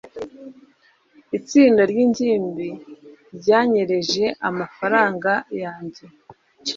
Itsinda 1.37 1.81
ryingimbi 1.91 2.69
ryanyereje 3.37 4.25
amafaranga 4.49 5.31
yanjye. 5.61 6.03